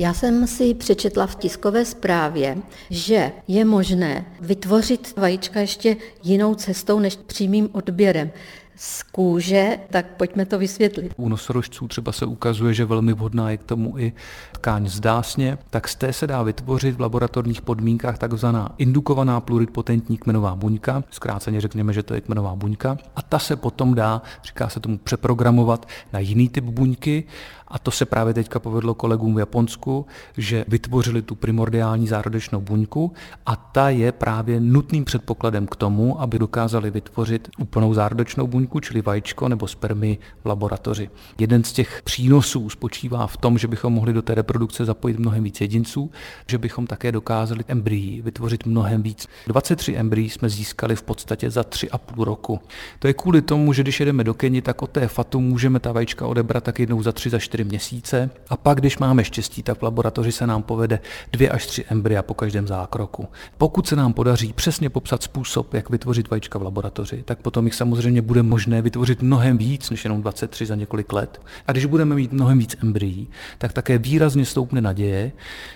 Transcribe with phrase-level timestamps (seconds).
[0.00, 2.56] Já jsem si přečetla v tiskové zprávě,
[2.90, 8.30] že je možné vytvořit vajíčka ještě jinou cestou než přímým odběrem
[8.76, 11.14] z kůže, tak pojďme to vysvětlit.
[11.16, 14.12] U nosorožců třeba se ukazuje, že velmi vhodná je k tomu i
[14.52, 20.54] tkáň zdásně, tak z té se dá vytvořit v laboratorních podmínkách takzvaná indukovaná pluridpotentní kmenová
[20.54, 24.80] buňka, zkráceně řekněme, že to je kmenová buňka, a ta se potom dá, říká se
[24.80, 27.24] tomu, přeprogramovat na jiný typ buňky
[27.70, 30.06] a to se právě teďka povedlo kolegům v Japonsku,
[30.36, 33.12] že vytvořili tu primordiální zárodečnou buňku
[33.46, 39.02] a ta je právě nutným předpokladem k tomu, aby dokázali vytvořit úplnou zárodečnou buňku, čili
[39.02, 41.10] vajíčko nebo spermy v laboratoři.
[41.38, 45.44] Jeden z těch přínosů spočívá v tom, že bychom mohli do té reprodukce zapojit mnohem
[45.44, 46.10] víc jedinců,
[46.46, 49.28] že bychom také dokázali embryí vytvořit mnohem víc.
[49.46, 52.60] 23 embryí jsme získali v podstatě za 3,5 roku.
[52.98, 55.92] To je kvůli tomu, že když jedeme do Keni, tak od té fatu můžeme ta
[55.92, 59.78] vajíčka odebrat tak jednou za 3, za 4 měsíce a pak, když máme štěstí, tak
[59.78, 61.00] v laboratoři se nám povede
[61.32, 63.28] dvě až tři embrya po každém zákroku.
[63.58, 67.74] Pokud se nám podaří přesně popsat způsob, jak vytvořit vajíčka v laboratoři, tak potom jich
[67.74, 71.40] samozřejmě bude možné vytvořit mnohem víc než jenom 23 za několik let.
[71.66, 75.32] A když budeme mít mnohem víc embryí, tak také výrazně stoupne naděje,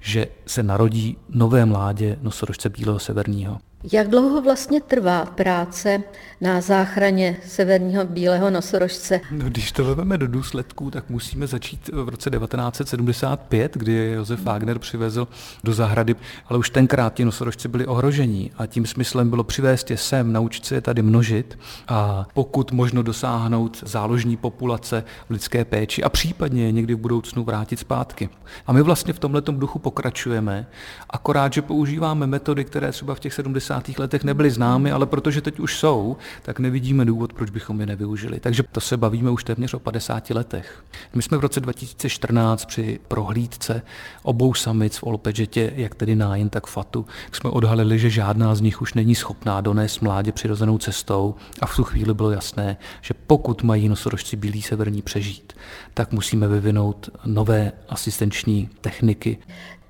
[0.00, 3.58] že se narodí nové mládě nosorožce bílého severního.
[3.92, 6.02] Jak dlouho vlastně trvá práce
[6.40, 9.20] na záchraně severního bílého nosorožce?
[9.30, 14.78] No, když to vezmeme do důsledků, tak musíme začít v roce 1975, kdy Josef Wagner
[14.78, 15.28] přivezl
[15.64, 19.96] do zahrady, ale už tenkrát ti nosorožci byli ohrožení a tím smyslem bylo přivést je
[19.96, 26.02] sem, naučit se je tady množit a pokud možno dosáhnout záložní populace v lidské péči
[26.02, 28.28] a případně je někdy v budoucnu vrátit zpátky.
[28.66, 30.66] A my vlastně v tomhle duchu pokračujeme,
[31.10, 33.98] akorát, že používáme metody, které třeba v těch 70 70.
[33.98, 38.40] letech nebyly známy, ale protože teď už jsou, tak nevidíme důvod, proč bychom je nevyužili.
[38.40, 40.84] Takže to se bavíme už téměř o 50 letech.
[41.14, 43.82] My jsme v roce 2014 při prohlídce
[44.22, 48.82] obou samic v Olpežetě, jak tedy nájen, tak fatu, jsme odhalili, že žádná z nich
[48.82, 53.62] už není schopná donést mládě přirozenou cestou a v tu chvíli bylo jasné, že pokud
[53.62, 55.52] mají nosorožci bílý severní přežít,
[55.94, 59.38] tak musíme vyvinout nové asistenční techniky.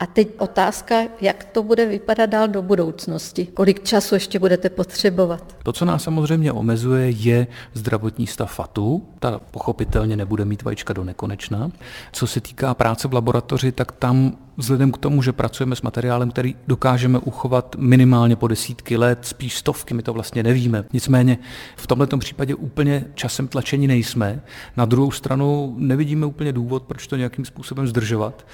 [0.01, 3.47] A teď otázka, jak to bude vypadat dál do budoucnosti.
[3.47, 5.57] Kolik času ještě budete potřebovat?
[5.63, 9.09] To, co nás samozřejmě omezuje, je zdravotní stav fatu.
[9.19, 11.71] Ta pochopitelně nebude mít vajíčka do nekonečna.
[12.13, 16.31] Co se týká práce v laboratoři, tak tam vzhledem k tomu, že pracujeme s materiálem,
[16.31, 20.85] který dokážeme uchovat minimálně po desítky let, spíš stovky, my to vlastně nevíme.
[20.93, 21.39] Nicméně
[21.77, 24.43] v tomto případě úplně časem tlačení nejsme.
[24.77, 28.47] Na druhou stranu nevidíme úplně důvod, proč to nějakým způsobem zdržovat.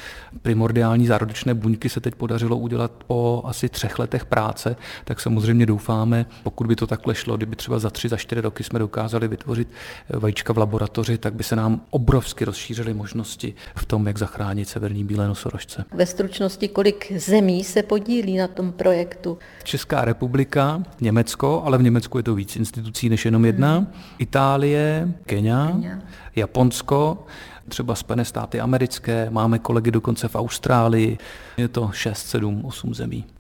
[0.42, 6.26] Primordiální zárodečné buňky se teď podařilo udělat po asi třech letech práce, tak samozřejmě doufáme,
[6.42, 9.69] pokud by to takhle šlo, kdyby třeba za tři, za čtyři roky jsme dokázali vytvořit
[10.10, 15.04] vajíčka v laboratoři, tak by se nám obrovsky rozšířily možnosti v tom, jak zachránit severní
[15.04, 19.38] bílé nosorožce ve stručnosti, kolik zemí se podílí na tom projektu?
[19.64, 23.86] Česká republika, Německo, ale v Německu je to víc institucí než jenom jedna, hmm.
[24.19, 25.98] Itálie, Kenia, Kenia,
[26.36, 27.26] Japonsko,
[27.69, 31.19] třeba Spojené státy americké, máme kolegy dokonce v Austrálii,
[31.56, 33.25] je to 6, 7, 8 zemí.